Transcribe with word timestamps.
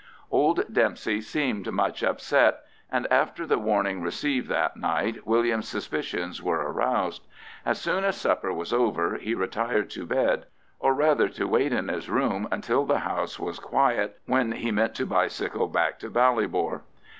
Old 0.31 0.63
Dempsey 0.73 1.21
seemed 1.21 1.71
much 1.71 2.03
upset, 2.03 2.61
and 2.91 3.05
after 3.11 3.45
the 3.45 3.59
warning 3.59 4.01
received 4.01 4.47
that 4.49 4.75
night 4.75 5.27
William's 5.27 5.67
suspicions 5.67 6.41
were 6.41 6.57
aroused. 6.57 7.27
As 7.67 7.79
soon 7.79 8.03
as 8.03 8.15
supper 8.19 8.51
was 8.51 8.73
over 8.73 9.17
he 9.17 9.35
retired 9.35 9.91
to 9.91 10.07
bed, 10.07 10.47
or 10.79 10.95
rather 10.95 11.29
to 11.29 11.47
wait 11.47 11.71
in 11.71 11.87
his 11.87 12.09
room 12.09 12.47
until 12.51 12.83
the 12.83 13.01
house 13.01 13.37
was 13.39 13.59
quiet, 13.59 14.19
when 14.25 14.53
he 14.53 14.71
meant 14.71 14.95
to 14.95 15.05
bicycle 15.05 15.67
back 15.67 15.99
to 15.99 16.09
Ballybor. 16.09 16.81